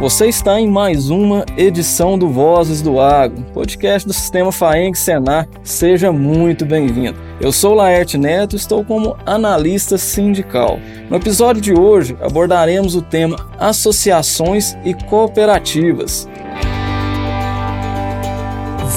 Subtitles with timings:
[0.00, 5.48] Você está em mais uma edição do Vozes do Agro, podcast do Sistema FAENG Senar.
[5.62, 7.18] Seja muito bem-vindo.
[7.40, 10.78] Eu sou Laerte Neto e estou como analista sindical.
[11.08, 16.28] No episódio de hoje abordaremos o tema Associações e Cooperativas.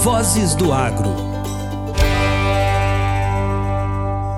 [0.03, 1.26] Vozes do Agro.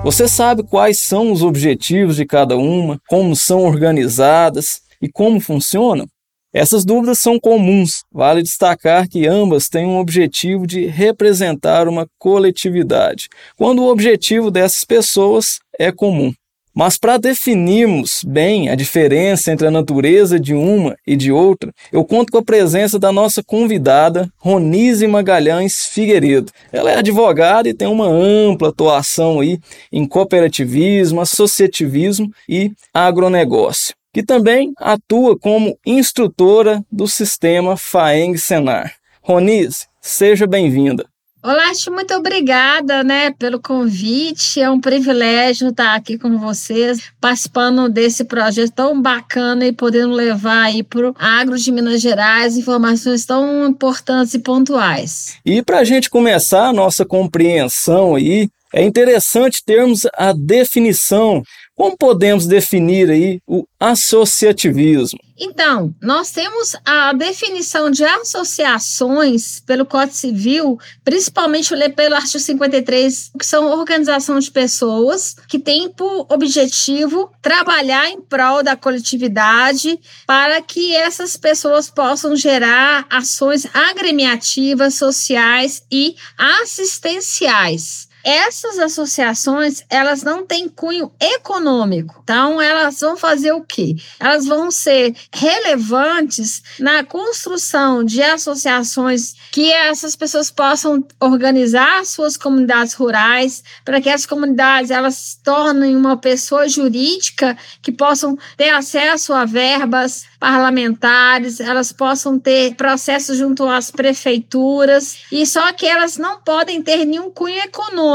[0.02, 6.06] Você sabe quais são os objetivos de cada uma, como são organizadas e como funcionam?
[6.54, 8.02] Essas dúvidas são comuns.
[8.10, 14.86] Vale destacar que ambas têm um objetivo de representar uma coletividade, quando o objetivo dessas
[14.86, 16.32] pessoas é comum.
[16.74, 22.04] Mas para definirmos bem a diferença entre a natureza de uma e de outra, eu
[22.04, 26.52] conto com a presença da nossa convidada, Ronise Magalhães Figueiredo.
[26.72, 29.58] Ela é advogada e tem uma ampla atuação aí
[29.92, 38.94] em cooperativismo, associativismo e agronegócio que também atua como instrutora do sistema FAENG Senar.
[39.22, 41.09] Ronise, seja bem-vinda.
[41.42, 44.60] Olá, muito obrigada, né, pelo convite.
[44.60, 50.64] É um privilégio estar aqui com vocês, participando desse projeto tão bacana e podendo levar
[50.64, 55.38] aí para o agro de Minas Gerais informações tão importantes e pontuais.
[55.42, 61.42] E para a gente começar a nossa compreensão aí, é interessante termos a definição
[61.80, 65.18] como podemos definir aí o associativismo?
[65.38, 73.46] Então, nós temos a definição de associações pelo Código Civil, principalmente pelo artigo 53, que
[73.46, 80.94] são organização de pessoas que têm por objetivo trabalhar em prol da coletividade para que
[80.94, 88.09] essas pessoas possam gerar ações agremiativas, sociais e assistenciais.
[88.24, 92.20] Essas associações, elas não têm cunho econômico.
[92.22, 93.96] Então, elas vão fazer o quê?
[94.18, 102.94] Elas vão ser relevantes na construção de associações que essas pessoas possam organizar suas comunidades
[102.94, 109.32] rurais, para que as comunidades elas se tornem uma pessoa jurídica que possam ter acesso
[109.32, 116.40] a verbas parlamentares, elas possam ter processos junto às prefeituras, e só que elas não
[116.40, 118.09] podem ter nenhum cunho econômico.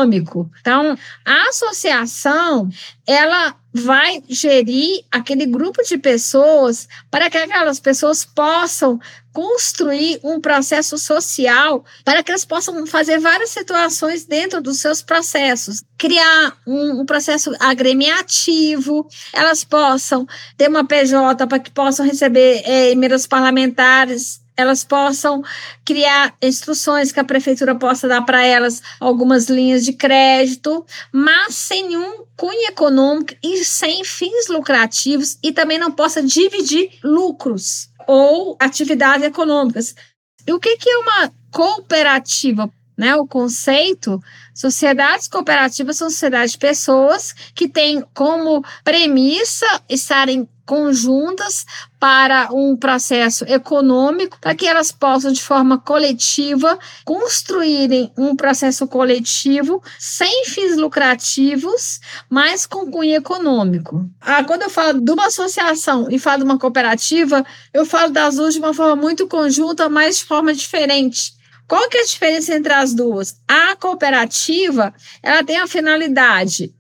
[0.60, 2.70] Então, a associação,
[3.06, 9.00] ela vai gerir aquele grupo de pessoas para que aquelas pessoas possam
[9.34, 15.84] construir um processo social para que elas possam fazer várias situações dentro dos seus processos,
[15.98, 20.26] criar um, um processo agremiativo, elas possam
[20.56, 25.44] ter uma PJ para que possam receber é, emendas parlamentares elas possam
[25.84, 31.88] criar instruções que a prefeitura possa dar para elas algumas linhas de crédito, mas sem
[31.88, 39.26] nenhum cunho econômico e sem fins lucrativos e também não possa dividir lucros ou atividades
[39.26, 39.96] econômicas.
[40.48, 42.70] E o que, que é uma cooperativa?
[42.98, 44.22] Né, o conceito,
[44.54, 51.66] sociedades cooperativas são sociedades de pessoas que têm como premissa estarem conjuntas
[52.00, 59.82] para um processo econômico, para que elas possam, de forma coletiva, construírem um processo coletivo
[60.00, 62.00] sem fins lucrativos,
[62.30, 64.10] mas com cunho econômico.
[64.20, 68.36] Ah, quando eu falo de uma associação e falo de uma cooperativa, eu falo das
[68.36, 71.34] duas de uma forma muito conjunta, mas de forma diferente.
[71.68, 73.40] Qual que é a diferença entre as duas?
[73.48, 74.94] A cooperativa,
[75.24, 76.74] ela tem a finalidade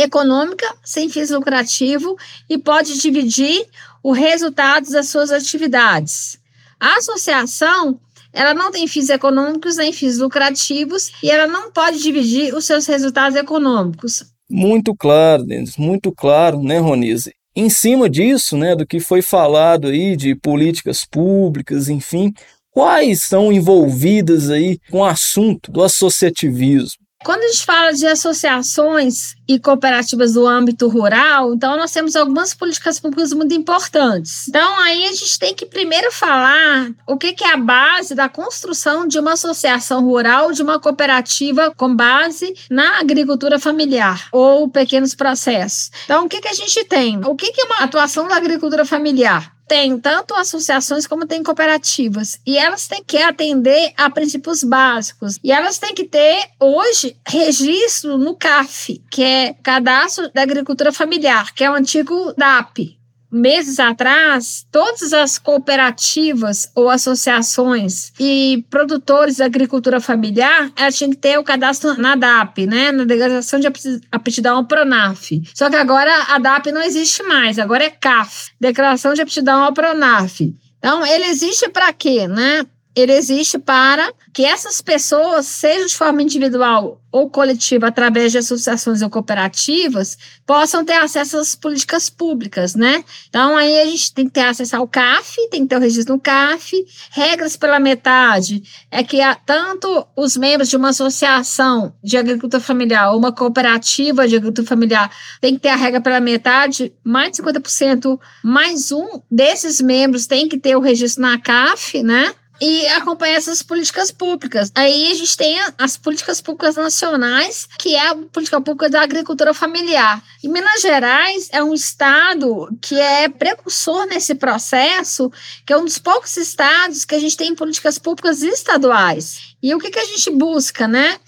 [0.00, 2.16] econômica sem fins lucrativo
[2.48, 3.66] e pode dividir
[4.02, 6.38] o resultado das suas atividades.
[6.80, 8.00] A associação
[8.32, 12.86] ela não tem fins econômicos nem fins lucrativos e ela não pode dividir os seus
[12.86, 14.24] resultados econômicos.
[14.50, 17.34] Muito claro, Denis, muito claro, né, Ronise?
[17.54, 22.32] Em cima disso, né, do que foi falado aí de políticas públicas, enfim,
[22.70, 27.02] quais são envolvidas aí com o assunto do associativismo?
[27.24, 32.52] Quando a gente fala de associações e cooperativas do âmbito rural, então nós temos algumas
[32.52, 34.46] políticas públicas muito importantes.
[34.48, 38.28] Então aí a gente tem que primeiro falar o que, que é a base da
[38.28, 45.14] construção de uma associação rural, de uma cooperativa com base na agricultura familiar ou pequenos
[45.14, 45.90] processos.
[46.04, 47.18] Então o que, que a gente tem?
[47.24, 49.58] O que, que é uma atuação da agricultura familiar?
[49.68, 52.40] tem tanto associações como tem cooperativas.
[52.44, 55.38] E elas têm que atender a princípios básicos.
[55.44, 61.52] E elas têm que ter, hoje, registro no CAF, que é Cadastro da Agricultura Familiar,
[61.54, 62.98] que é o antigo DAP.
[63.30, 71.18] meses atrás, todas as cooperativas ou associações e produtores da agricultura familiar, elas tinham que
[71.18, 73.68] ter o cadastro na DAP, né, na Declaração de
[74.10, 75.30] Aptidão ao Pronaf.
[75.54, 79.72] Só que agora a DAP não existe mais, agora é CAF, Declaração de Aptidão ao
[79.72, 80.40] Pronaf.
[80.78, 82.64] Então, ele existe para quê, né?
[83.00, 89.00] Ele existe para que essas pessoas, seja de forma individual ou coletiva, através de associações
[89.00, 93.02] ou cooperativas, possam ter acesso às políticas públicas, né?
[93.28, 96.14] Então, aí a gente tem que ter acesso ao CAF, tem que ter o registro
[96.14, 96.76] no CAF,
[97.10, 103.18] regras pela metade, é que tanto os membros de uma associação de agricultura familiar ou
[103.18, 105.10] uma cooperativa de agricultura familiar
[105.40, 110.48] tem que ter a regra pela metade, mais de 50%, mais um desses membros tem
[110.48, 112.34] que ter o registro na CAF, né?
[112.60, 114.70] E acompanhar essas políticas públicas.
[114.74, 119.54] Aí a gente tem as políticas públicas nacionais, que é a política pública da agricultura
[119.54, 120.22] familiar.
[120.42, 125.30] E Minas Gerais é um estado que é precursor nesse processo,
[125.64, 129.54] que é um dos poucos estados que a gente tem políticas públicas estaduais.
[129.62, 131.18] E o que, que a gente busca, né?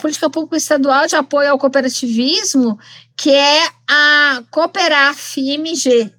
[0.00, 2.78] Política pública estadual de apoio ao cooperativismo,
[3.16, 6.12] que é a Cooperaf-MG,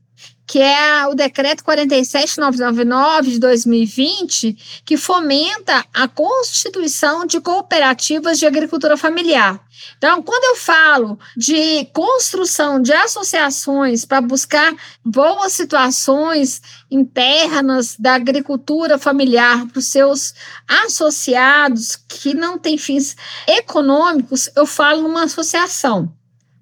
[0.48, 8.96] que é o decreto 47999 de 2020, que fomenta a constituição de cooperativas de agricultura
[8.96, 9.60] familiar.
[9.98, 18.98] Então, quando eu falo de construção de associações para buscar boas situações internas da agricultura
[18.98, 20.34] familiar para os seus
[20.68, 23.16] associados que não têm fins
[23.48, 26.14] econômicos, eu falo numa associação.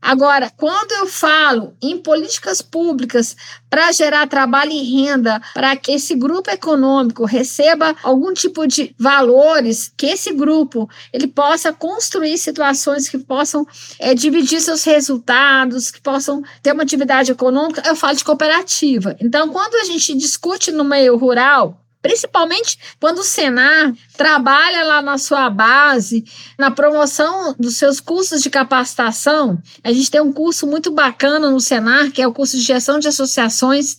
[0.04, 3.38] Agora, quando eu falo em políticas públicas
[3.70, 9.94] para gerar trabalho e renda, para que esse grupo econômico receba algum tipo de valores,
[9.96, 13.66] que esse grupo ele possa construir situações que possam
[13.98, 19.16] é, dividir seus resultados, que possam ter uma atividade econômica, eu falo de cooperativa.
[19.22, 25.18] Então, quando a gente discute no meio rural, Principalmente quando o Senar trabalha lá na
[25.18, 26.26] sua base,
[26.60, 29.58] na promoção dos seus cursos de capacitação.
[29.82, 33.00] A gente tem um curso muito bacana no Senar, que é o curso de gestão
[33.00, 33.98] de associações,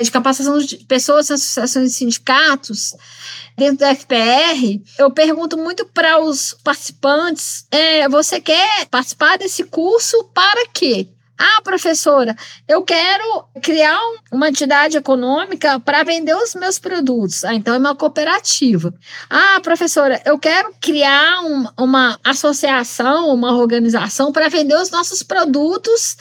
[0.00, 2.94] de capacitação de pessoas, associações e sindicatos.
[3.56, 10.22] Dentro do FPR, eu pergunto muito para os participantes: é, você quer participar desse curso
[10.32, 11.08] para quê?
[11.42, 12.36] Ah, professora,
[12.68, 13.98] eu quero criar
[14.30, 17.44] uma entidade econômica para vender os meus produtos.
[17.44, 18.92] Ah, então é uma cooperativa.
[19.30, 26.14] Ah, professora, eu quero criar um, uma associação, uma organização para vender os nossos produtos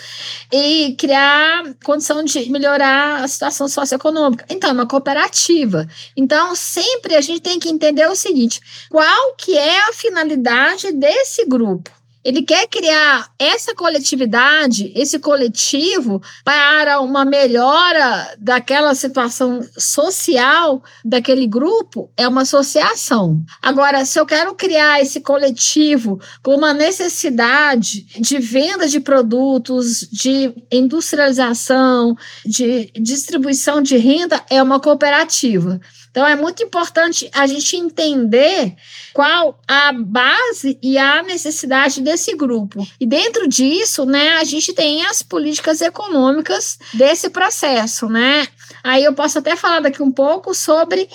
[0.54, 4.46] e criar condição de melhorar a situação socioeconômica.
[4.50, 5.86] Então, é uma cooperativa.
[6.16, 11.44] Então, sempre a gente tem que entender o seguinte: qual que é a finalidade desse
[11.46, 11.99] grupo?
[12.24, 22.12] Ele quer criar essa coletividade, esse coletivo, para uma melhora daquela situação social daquele grupo,
[22.18, 23.42] é uma associação.
[23.62, 30.54] Agora, se eu quero criar esse coletivo com uma necessidade de venda de produtos, de
[30.70, 35.80] industrialização, de distribuição de renda, é uma cooperativa.
[36.12, 38.76] Então, é muito importante a gente entender
[39.14, 42.86] qual a base e a necessidade desse grupo.
[43.00, 48.48] E dentro disso, né, a gente tem as políticas econômicas desse processo, né?
[48.84, 51.08] Aí eu posso até falar daqui um pouco sobre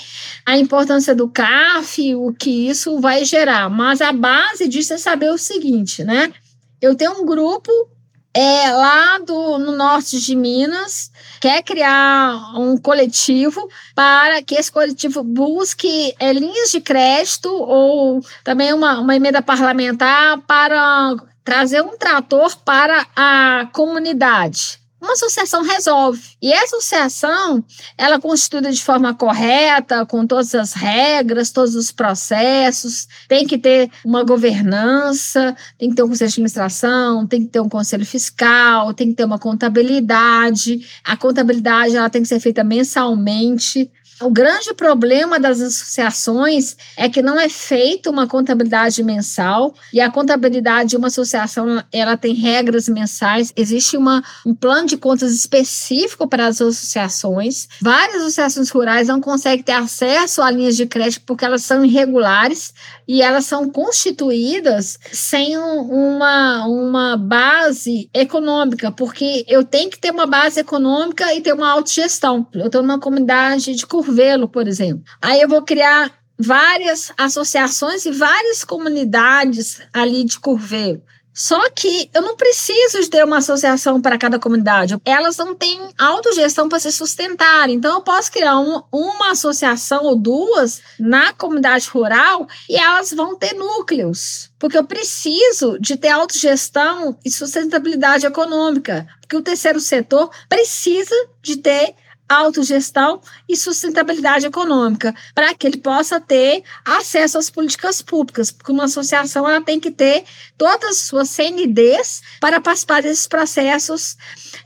[0.44, 3.68] a importância do CAF, o que isso vai gerar.
[3.68, 6.32] Mas a base disso é saber o seguinte, né?
[6.80, 7.70] Eu tenho um grupo
[8.34, 11.10] é, lá do, no norte de Minas,
[11.40, 18.72] quer criar um coletivo para que esse coletivo busque é, linhas de crédito ou também
[18.72, 21.14] uma, uma emenda parlamentar para
[21.44, 26.20] trazer um trator para a comunidade uma associação resolve.
[26.42, 27.64] E essa associação,
[27.96, 33.58] ela é constituída de forma correta, com todas as regras, todos os processos, tem que
[33.58, 38.04] ter uma governança, tem que ter um conselho de administração, tem que ter um conselho
[38.04, 40.86] fiscal, tem que ter uma contabilidade.
[41.04, 43.90] A contabilidade ela tem que ser feita mensalmente.
[44.20, 50.10] O grande problema das associações é que não é feita uma contabilidade mensal e a
[50.10, 53.52] contabilidade de uma associação ela tem regras mensais.
[53.56, 57.68] Existe uma, um plano de contas específico para as associações.
[57.80, 62.72] Várias associações rurais não conseguem ter acesso a linhas de crédito porque elas são irregulares
[63.06, 70.26] e elas são constituídas sem uma, uma base econômica, porque eu tenho que ter uma
[70.26, 72.46] base econômica e ter uma autogestão.
[72.54, 75.04] Eu estou numa comunidade de Curvelo, por exemplo.
[75.20, 81.02] Aí eu vou criar várias associações e várias comunidades ali de Curvelo.
[81.34, 84.96] Só que eu não preciso de ter uma associação para cada comunidade.
[85.04, 87.68] Elas não têm autogestão para se sustentar.
[87.68, 93.34] Então, eu posso criar um, uma associação ou duas na comunidade rural e elas vão
[93.34, 94.48] ter núcleos.
[94.60, 99.04] Porque eu preciso de ter autogestão e sustentabilidade econômica.
[99.20, 101.96] Porque o terceiro setor precisa de ter
[102.28, 108.84] autogestão e sustentabilidade econômica, para que ele possa ter acesso às políticas públicas, porque uma
[108.84, 110.24] associação ela tem que ter
[110.56, 114.16] todas as suas CNDs para participar desses processos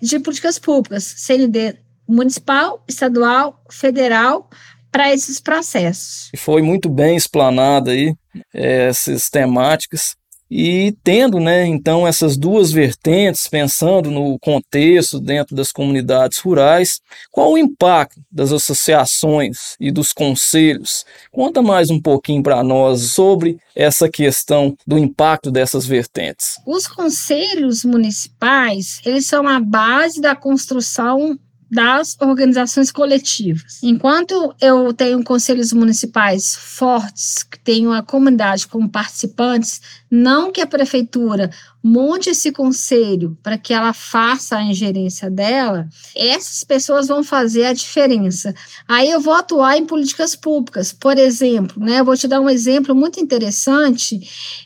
[0.00, 1.77] de políticas públicas, CND
[2.09, 4.49] municipal, estadual, federal,
[4.91, 6.31] para esses processos.
[6.37, 8.15] Foi muito bem explanada aí
[8.55, 10.17] eh, essas temáticas.
[10.50, 17.00] E tendo, né, então, essas duas vertentes, pensando no contexto dentro das comunidades rurais,
[17.31, 21.05] qual o impacto das associações e dos conselhos?
[21.31, 26.59] Conta mais um pouquinho para nós sobre essa questão do impacto dessas vertentes.
[26.67, 31.38] Os conselhos municipais, eles são a base da construção
[31.71, 33.81] das organizações coletivas.
[33.83, 40.67] Enquanto eu tenho conselhos municipais fortes, que tenho a comunidade como participantes, não que a
[40.67, 41.51] prefeitura
[41.83, 47.73] monte esse conselho para que ela faça a ingerência dela, essas pessoas vão fazer a
[47.73, 48.55] diferença.
[48.87, 50.93] Aí eu vou atuar em políticas públicas.
[50.93, 54.21] Por exemplo, né, eu vou te dar um exemplo muito interessante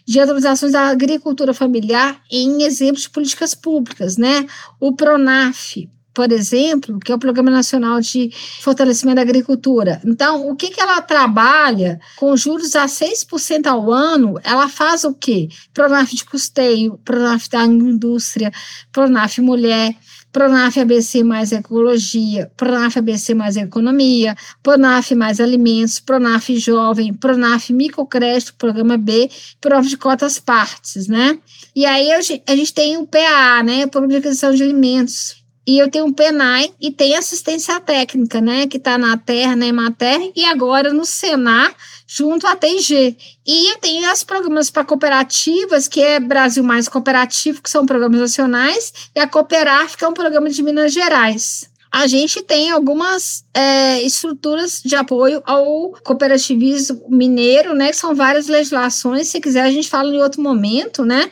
[0.07, 4.47] de atualizações da agricultura familiar em exemplos de políticas públicas, né?
[4.81, 10.01] O PRONAF, por exemplo, que é o Programa Nacional de Fortalecimento da Agricultura.
[10.05, 14.39] Então, o que, que ela trabalha com juros a 6% ao ano?
[14.45, 15.49] Ela faz o quê?
[15.73, 18.53] Pronaf de custeio, Pronaf da indústria,
[18.93, 19.97] Pronaf mulher,
[20.33, 28.55] Pronaf ABC mais ecologia, Pronaf ABC mais economia, Pronaf mais alimentos, Pronaf jovem, Pronaf microcrédito,
[28.55, 31.39] programa B, Pronaf de cotas partes, né?
[31.77, 32.21] E aí a
[32.57, 33.87] gente tem o PA, né?
[33.87, 38.67] Publicação de alimentos, e eu tenho um PENAI e tem assistência técnica, né?
[38.67, 41.73] Que está na Terra, na Emater, e agora no Senar,
[42.07, 43.17] junto à TG.
[43.47, 48.21] E eu tenho os programas para cooperativas, que é Brasil Mais Cooperativo, que são programas
[48.21, 51.71] nacionais, e a Cooperaf, que é um programa de Minas Gerais.
[51.93, 57.91] A gente tem algumas é, estruturas de apoio ao cooperativismo mineiro, né?
[57.91, 59.29] Que são várias legislações.
[59.29, 61.31] Se quiser, a gente fala em outro momento, né?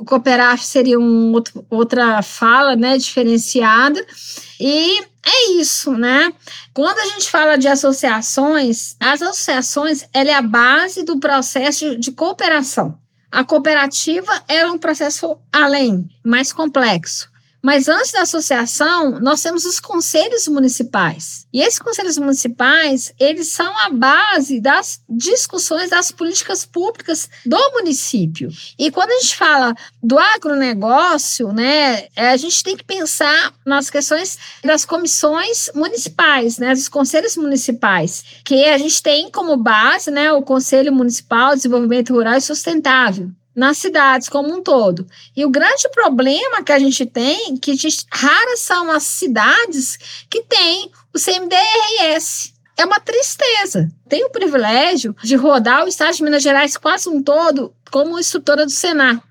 [0.00, 4.04] O cooperar seria um outro, outra fala, né, diferenciada.
[4.58, 6.32] E é isso, né?
[6.72, 12.12] Quando a gente fala de associações, as associações ela é a base do processo de
[12.12, 12.98] cooperação.
[13.30, 17.29] A cooperativa é um processo além, mais complexo.
[17.62, 21.46] Mas antes da associação, nós temos os conselhos municipais.
[21.52, 28.50] E esses conselhos municipais, eles são a base das discussões das políticas públicas do município.
[28.78, 33.90] E quando a gente fala do agronegócio, né, é, a gente tem que pensar nas
[33.90, 40.32] questões das comissões municipais, né, dos conselhos municipais, que a gente tem como base, né,
[40.32, 45.06] o Conselho Municipal de Desenvolvimento Rural e Sustentável nas cidades como um todo.
[45.36, 47.76] E o grande problema que a gente tem, que
[48.10, 49.98] raras são as cidades
[50.30, 52.54] que têm o CMDRS.
[52.74, 53.90] É uma tristeza.
[54.08, 58.64] Tenho o privilégio de rodar o estado de Minas Gerais quase um todo como instrutora
[58.64, 59.22] do Senar.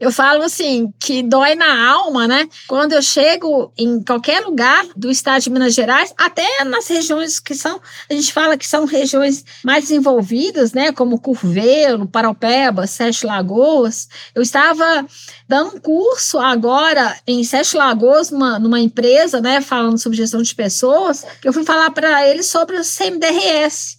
[0.00, 2.48] Eu falo assim, que dói na alma, né?
[2.68, 7.52] Quando eu chego em qualquer lugar do estado de Minas Gerais, até nas regiões que
[7.52, 10.92] são, a gente fala que são regiões mais desenvolvidas, né?
[10.92, 14.08] Como Curvelo, Paraupeba, Sete Lagoas.
[14.36, 15.04] Eu estava
[15.48, 19.60] dando um curso agora em Sete Lagoas, numa, numa empresa, né?
[19.60, 23.98] Falando sobre gestão de pessoas, que eu fui falar para eles sobre o CMDRS.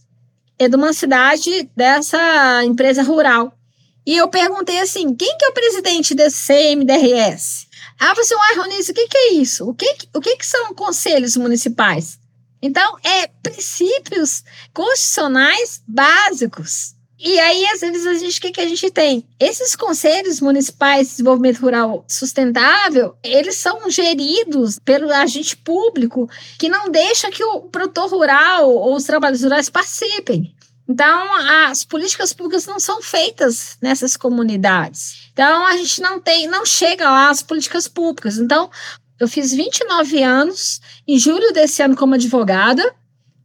[0.57, 3.58] É de uma cidade dessa empresa rural.
[4.09, 7.67] E eu perguntei assim: quem que é o presidente desse CMDRS?
[8.01, 9.69] Ela falou assim: uai, Ronice, o que, que é isso?
[9.69, 12.17] O que, o que, que são conselhos municipais?
[12.59, 16.95] Então, é princípios constitucionais básicos.
[17.19, 19.27] E aí, às vezes, a gente, o que, que a gente tem?
[19.39, 26.89] Esses conselhos municipais de desenvolvimento rural sustentável, eles são geridos pelo agente público que não
[26.89, 30.55] deixa que o produtor rural ou os trabalhadores rurais participem.
[30.89, 31.31] Então,
[31.69, 35.29] as políticas públicas não são feitas nessas comunidades.
[35.31, 38.39] Então, a gente não tem, não chega lá as políticas públicas.
[38.39, 38.71] Então,
[39.19, 42.83] eu fiz 29 anos em julho desse ano como advogada,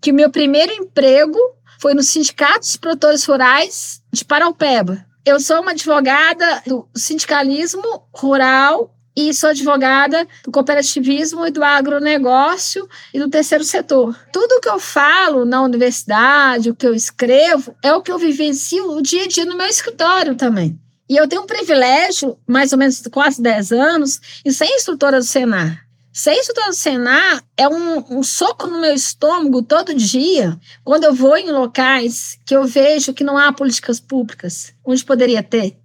[0.00, 1.38] que o meu primeiro emprego
[1.78, 5.04] foi no Sindicato dos Produtores Rurais de Paraupeba.
[5.26, 12.88] Eu sou uma advogada do sindicalismo rural e sou advogada do cooperativismo e do agronegócio
[13.12, 14.18] e do terceiro setor.
[14.32, 18.92] Tudo que eu falo na universidade, o que eu escrevo, é o que eu vivencio
[18.92, 20.78] o dia a dia no meu escritório também.
[21.08, 25.24] E eu tenho um privilégio, mais ou menos quase 10 anos, em ser instrutora do
[25.24, 25.84] Senar.
[26.12, 31.12] Ser instrutora do Senar é um, um, soco no meu estômago todo dia, quando eu
[31.12, 35.76] vou em locais que eu vejo que não há políticas públicas, onde poderia ter.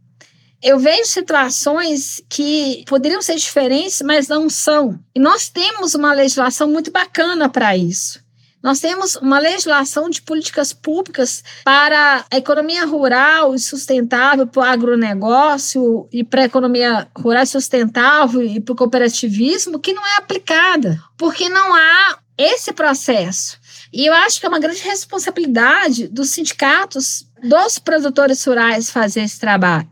[0.61, 4.99] Eu vejo situações que poderiam ser diferentes, mas não são.
[5.15, 8.19] E nós temos uma legislação muito bacana para isso.
[8.61, 14.65] Nós temos uma legislação de políticas públicas para a economia rural e sustentável, para o
[14.65, 21.01] agronegócio e para a economia rural sustentável e para o cooperativismo que não é aplicada,
[21.17, 23.57] porque não há esse processo.
[23.93, 29.39] E eu acho que é uma grande responsabilidade dos sindicatos, dos produtores rurais fazer esse
[29.39, 29.89] trabalho.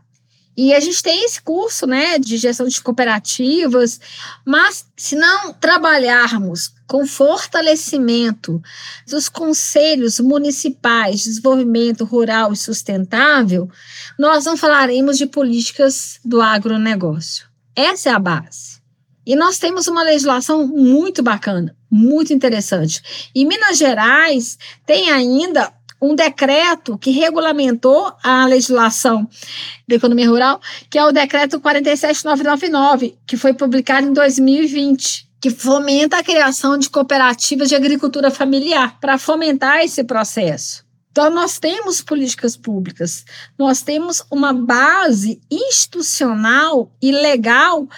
[0.60, 4.00] E a gente tem esse curso né, de gestão de cooperativas,
[4.44, 8.60] mas se não trabalharmos com fortalecimento
[9.06, 13.70] dos conselhos municipais de desenvolvimento rural e sustentável,
[14.18, 17.46] nós não falaremos de políticas do agronegócio.
[17.76, 18.80] Essa é a base.
[19.24, 23.30] E nós temos uma legislação muito bacana, muito interessante.
[23.32, 29.28] Em Minas Gerais, tem ainda um decreto que regulamentou a legislação
[29.86, 36.18] da economia rural, que é o decreto 47999, que foi publicado em 2020 que fomenta
[36.18, 40.84] a criação de cooperativas de agricultura familiar para fomentar esse processo.
[41.10, 43.24] Então, nós temos políticas públicas,
[43.58, 47.88] nós temos uma base institucional e legal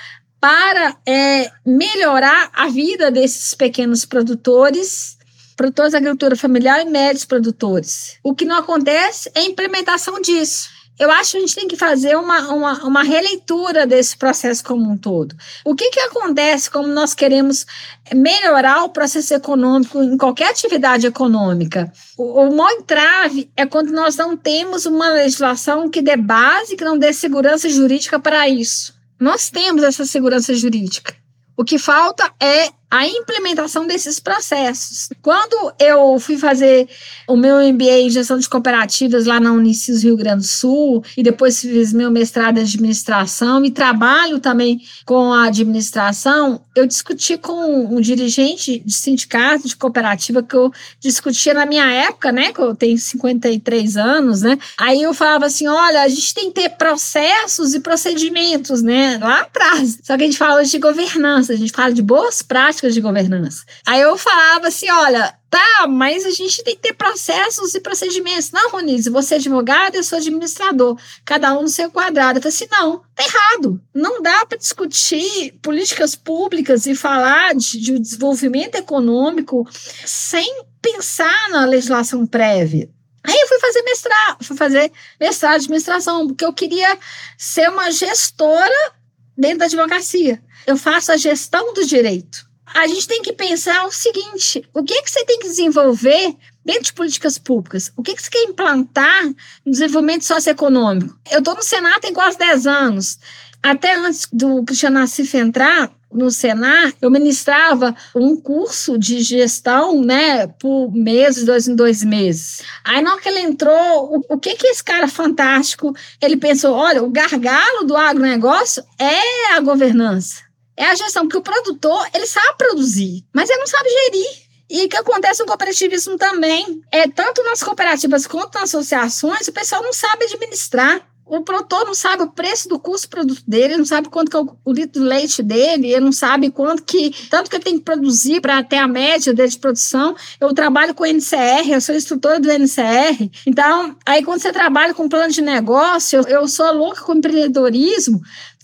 [0.40, 5.19] para é, melhorar a vida desses pequenos produtores
[5.61, 8.17] produtores de agricultura familiar e médios produtores.
[8.25, 10.71] O que não acontece é a implementação disso.
[10.99, 14.90] Eu acho que a gente tem que fazer uma, uma, uma releitura desse processo como
[14.90, 15.37] um todo.
[15.62, 17.67] O que, que acontece como nós queremos
[18.14, 21.93] melhorar o processo econômico em qualquer atividade econômica?
[22.17, 26.85] O, o maior entrave é quando nós não temos uma legislação que dê base, que
[26.85, 28.95] não dê segurança jurídica para isso.
[29.19, 31.14] Nós temos essa segurança jurídica.
[31.55, 35.09] O que falta é a implementação desses processos.
[35.23, 36.88] Quando eu fui fazer
[37.26, 41.23] o meu MBA em gestão de cooperativas lá na Unicis Rio Grande do Sul e
[41.23, 47.94] depois fiz meu mestrado em administração e trabalho também com a administração, eu discuti com
[47.94, 52.75] um dirigente de sindicato, de cooperativa que eu discutia na minha época, né, que eu
[52.75, 54.58] tenho 53 anos, né?
[54.78, 59.41] Aí eu falava assim, olha, a gente tem que ter processos e procedimentos, né, lá
[59.41, 59.99] atrás.
[60.02, 63.00] Só que a gente fala de governança, a gente fala de boas práticas práticas de
[63.00, 63.64] governança.
[63.86, 68.50] Aí eu falava assim: olha, tá, mas a gente tem que ter processos e procedimentos.
[68.50, 72.38] Não, Ronise, você é advogado, eu sou administrador, cada um no seu quadrado.
[72.38, 73.80] Eu falei assim: não, tá errado.
[73.95, 79.69] Não dá para discutir políticas públicas e falar de, de desenvolvimento econômico
[80.04, 82.88] sem pensar na legislação prévia.
[83.23, 86.99] Aí eu fui fazer mestrado, fui fazer mestrado de administração, porque eu queria
[87.36, 88.95] ser uma gestora
[89.36, 90.43] dentro da advocacia.
[90.66, 94.95] Eu faço a gestão do direito a gente tem que pensar o seguinte: o que,
[94.95, 97.93] é que você tem que desenvolver dentro de políticas públicas?
[97.97, 99.25] O que, é que você quer implantar
[99.65, 101.19] no desenvolvimento socioeconômico?
[101.30, 103.19] Eu estou no Senado tem quase 10 anos.
[103.63, 110.47] Até antes do Cristiano Nassif entrar no Senar, eu ministrava um curso de gestão, né,
[110.47, 112.63] por meses, dois em dois meses.
[112.83, 116.75] Aí, na hora que ele entrou, o, o que que esse cara fantástico, ele pensou,
[116.75, 120.50] olha, o gargalo do agronegócio é a governança
[120.80, 124.50] é a gestão, porque o produtor, ele sabe produzir, mas ele não sabe gerir.
[124.71, 129.52] E o que acontece no cooperativismo também é tanto nas cooperativas quanto nas associações, o
[129.52, 131.02] pessoal não sabe administrar.
[131.26, 134.36] O produtor não sabe o preço do custo do produto dele, não sabe quanto que
[134.36, 137.78] é o, litro de leite dele, ele não sabe quanto que tanto que ele tem
[137.78, 140.16] que produzir para ter a média dele de produção.
[140.40, 143.30] Eu trabalho com o NCR, eu sou instrutora do NCR.
[143.47, 148.21] Então, aí quando você trabalha com plano de negócio, eu, eu sou louca com empreendedorismo,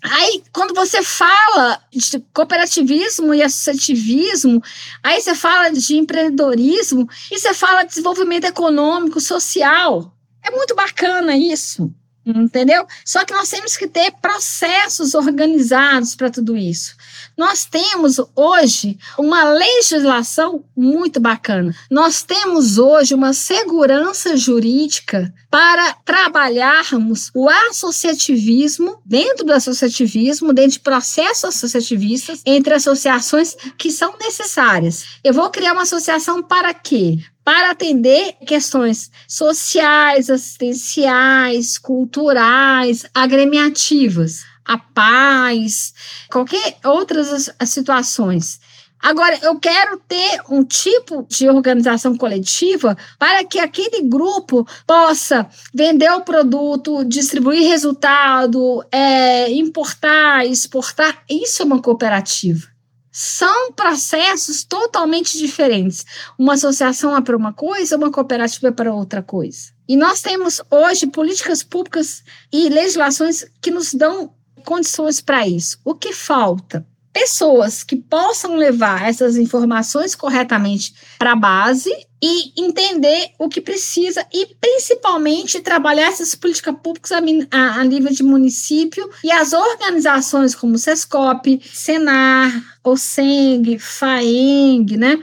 [0.08, 4.62] Aí, quando você fala de cooperativismo e associativismo,
[5.02, 10.14] aí você fala de empreendedorismo e você fala de desenvolvimento econômico, social.
[10.44, 11.92] É muito bacana isso
[12.26, 12.86] entendeu?
[13.04, 16.96] Só que nós temos que ter processos organizados para tudo isso.
[17.36, 21.74] Nós temos hoje uma legislação muito bacana.
[21.90, 30.80] Nós temos hoje uma segurança jurídica para trabalharmos o associativismo, dentro do associativismo, dentro de
[30.80, 35.04] processos associativistas, entre associações que são necessárias.
[35.22, 37.18] Eu vou criar uma associação para quê?
[37.46, 45.94] Para atender questões sociais, assistenciais, culturais, agremiativas, a paz,
[46.28, 48.58] qualquer outras situações.
[49.00, 56.10] Agora, eu quero ter um tipo de organização coletiva para que aquele grupo possa vender
[56.10, 61.22] o produto, distribuir resultado, é, importar, exportar.
[61.30, 62.75] Isso é uma cooperativa.
[63.18, 66.04] São processos totalmente diferentes.
[66.38, 69.72] Uma associação é para uma coisa, uma cooperativa é para outra coisa.
[69.88, 74.34] E nós temos hoje políticas públicas e legislações que nos dão
[74.66, 75.78] condições para isso.
[75.82, 76.86] O que falta?
[77.10, 81.90] pessoas que possam levar essas informações corretamente para a base
[82.22, 87.18] e entender o que precisa e principalmente trabalhar essas políticas públicas a,
[87.50, 92.50] a, a nível de município e as organizações como Sescop, Senar,
[92.82, 95.20] o Seng, FAENG, né,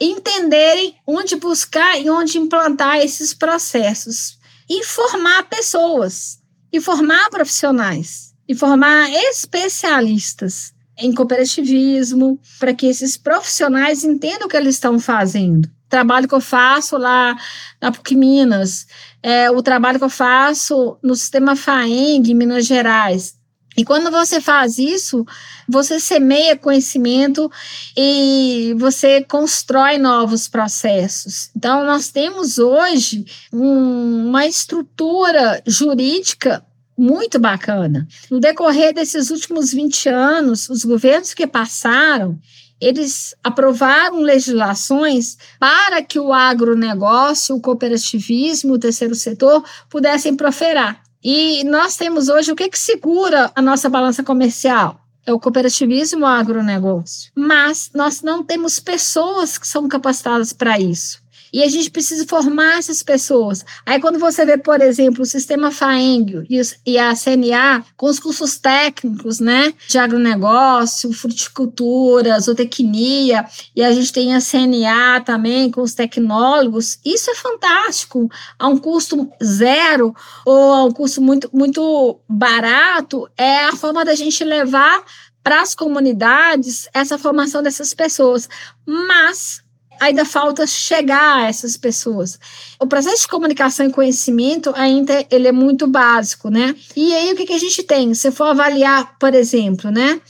[0.00, 6.38] entenderem onde buscar e onde implantar esses processos e formar pessoas,
[6.72, 14.56] e formar profissionais, e formar especialistas em cooperativismo, para que esses profissionais entendam o que
[14.56, 15.68] eles estão fazendo.
[15.94, 17.36] Trabalho que eu faço lá
[17.80, 18.84] na PUC Minas,
[19.22, 23.36] é, o trabalho que eu faço no sistema FAENG, em Minas Gerais.
[23.76, 25.24] E quando você faz isso,
[25.68, 27.48] você semeia conhecimento
[27.96, 31.48] e você constrói novos processos.
[31.54, 36.64] Então, nós temos hoje um, uma estrutura jurídica
[36.98, 38.08] muito bacana.
[38.28, 42.36] No decorrer desses últimos 20 anos, os governos que passaram,
[42.84, 51.02] eles aprovaram legislações para que o agronegócio, o cooperativismo, o terceiro setor pudessem prosperar.
[51.22, 55.00] E nós temos hoje o que, que segura a nossa balança comercial?
[55.26, 57.32] É o cooperativismo o agronegócio.
[57.34, 61.23] Mas nós não temos pessoas que são capacitadas para isso.
[61.54, 63.64] E a gente precisa formar essas pessoas.
[63.86, 66.44] Aí, quando você vê, por exemplo, o sistema FAENG
[66.84, 74.12] e a CNA com os cursos técnicos, né, de agronegócio, fruticultura, zootecnia, e a gente
[74.12, 78.28] tem a CNA também com os tecnólogos, isso é fantástico.
[78.58, 80.12] A um custo zero
[80.44, 85.04] ou a um custo muito, muito barato, é a forma da gente levar
[85.40, 88.48] para as comunidades essa formação dessas pessoas.
[88.84, 89.62] Mas
[90.04, 92.38] ainda falta chegar a essas pessoas.
[92.80, 96.74] O processo de comunicação e conhecimento ainda ele é muito básico, né?
[96.96, 98.14] E aí o que, que a gente tem?
[98.14, 100.20] Se for avaliar, por exemplo, né?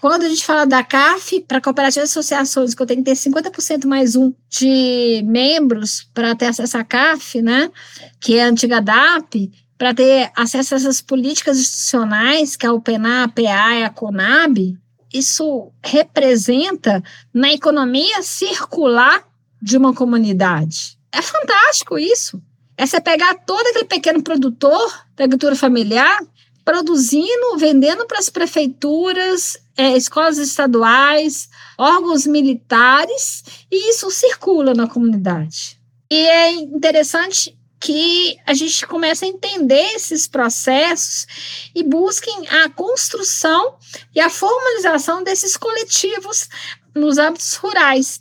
[0.00, 3.16] Quando a gente fala da CAF, para cooperativas e associações, que eu tenho que ter
[3.16, 7.70] 50% mais um de membros para ter acesso à CAF, né?
[8.18, 12.80] Que é a antiga DAP, para ter acesso a essas políticas institucionais, que é o
[12.80, 14.78] PENA, a PA e a CONAB,
[15.12, 19.24] isso representa na economia circular
[19.60, 20.98] de uma comunidade.
[21.12, 22.40] É fantástico isso.
[22.76, 26.20] É você pegar todo aquele pequeno produtor da agricultura familiar,
[26.64, 35.78] produzindo, vendendo para as prefeituras, é, escolas estaduais, órgãos militares, e isso circula na comunidade.
[36.10, 41.26] E é interessante que a gente comece a entender esses processos
[41.74, 43.76] e busquem a construção
[44.14, 46.48] e a formalização desses coletivos
[46.94, 48.20] nos âmbitos rurais.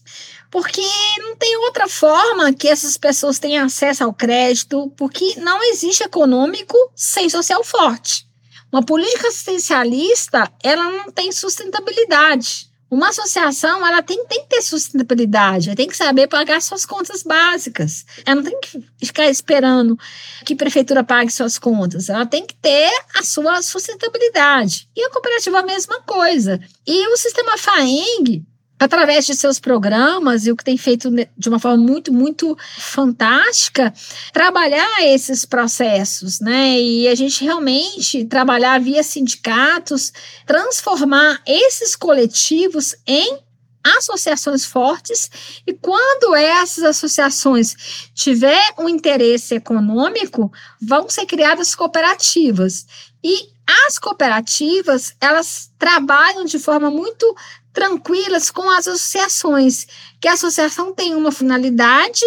[0.50, 0.82] Porque
[1.18, 6.76] não tem outra forma que essas pessoas tenham acesso ao crédito, porque não existe econômico
[6.96, 8.26] sem social forte.
[8.72, 12.69] Uma política assistencialista, ela não tem sustentabilidade.
[12.90, 17.22] Uma associação, ela tem, tem que ter sustentabilidade, ela tem que saber pagar suas contas
[17.22, 18.04] básicas.
[18.26, 19.98] Ela não tem que ficar esperando
[20.44, 22.10] que a prefeitura pague suas contas.
[22.10, 24.90] Ela tem que ter a sua sustentabilidade.
[24.96, 26.60] E a cooperativa a mesma coisa.
[26.86, 28.44] E o sistema FAENG,
[28.80, 33.94] através de seus programas e o que tem feito de uma forma muito, muito fantástica,
[34.32, 36.80] trabalhar esses processos, né?
[36.80, 40.14] E a gente realmente trabalhar via sindicatos,
[40.46, 43.40] transformar esses coletivos em
[43.84, 45.30] associações fortes
[45.66, 52.86] e quando essas associações tiver um interesse econômico, vão ser criadas cooperativas.
[53.24, 53.50] E
[53.88, 57.36] as cooperativas, elas trabalham de forma muito
[57.80, 59.88] tranquilas com as associações,
[60.20, 62.26] que a associação tem uma finalidade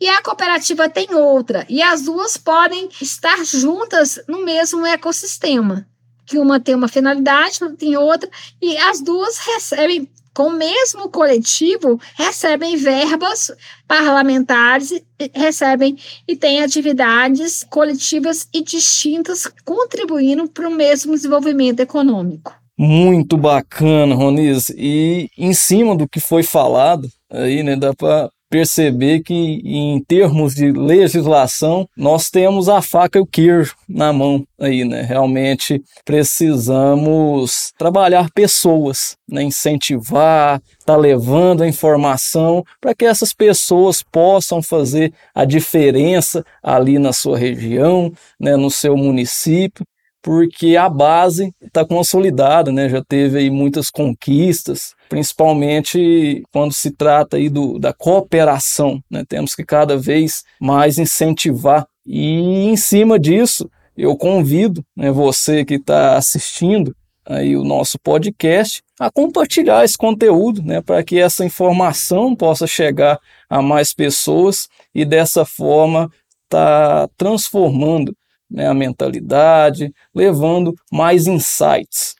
[0.00, 5.86] e a cooperativa tem outra, e as duas podem estar juntas no mesmo ecossistema,
[6.26, 8.28] que uma tem uma finalidade, outra tem outra,
[8.60, 13.52] e as duas recebem com o mesmo coletivo, recebem verbas
[13.86, 15.00] parlamentares,
[15.32, 22.52] recebem e têm atividades coletivas e distintas, contribuindo para o mesmo desenvolvimento econômico.
[22.78, 24.70] Muito bacana, Ronis.
[24.70, 30.54] E em cima do que foi falado, aí, né, dá para perceber que, em termos
[30.54, 35.02] de legislação, nós temos a faca e o queijo na mão aí, né?
[35.02, 39.42] Realmente precisamos trabalhar pessoas, né?
[39.42, 47.12] incentivar, tá levando a informação para que essas pessoas possam fazer a diferença ali na
[47.12, 48.10] sua região,
[48.40, 48.56] né?
[48.56, 49.84] no seu município
[50.28, 52.86] porque a base está consolidada, né?
[52.86, 59.02] já teve aí muitas conquistas, principalmente quando se trata aí do, da cooperação.
[59.10, 59.24] Né?
[59.26, 61.86] Temos que cada vez mais incentivar.
[62.04, 68.82] E em cima disso, eu convido né, você que está assistindo aí o nosso podcast
[69.00, 75.06] a compartilhar esse conteúdo, né, para que essa informação possa chegar a mais pessoas e
[75.06, 76.10] dessa forma
[76.50, 78.14] tá transformando
[78.50, 82.16] né, a mentalidade, levando mais insights.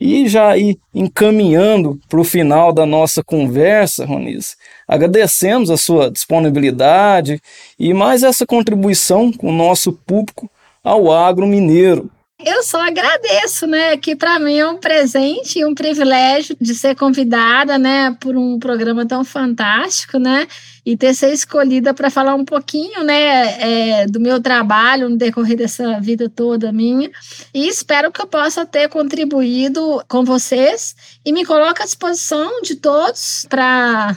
[0.00, 7.40] E já aí encaminhando para o final da nossa conversa, Ronise, agradecemos a sua disponibilidade
[7.78, 10.48] e mais essa contribuição com o nosso público
[10.82, 12.10] ao agro mineiro.
[12.44, 13.96] Eu só agradeço, né?
[13.96, 18.60] Que para mim é um presente e um privilégio de ser convidada, né, por um
[18.60, 20.46] programa tão fantástico, né?
[20.86, 25.56] E ter sido escolhida para falar um pouquinho, né, é, do meu trabalho no decorrer
[25.56, 27.10] dessa vida toda minha.
[27.52, 32.76] E espero que eu possa ter contribuído com vocês e me coloco à disposição de
[32.76, 34.14] todos para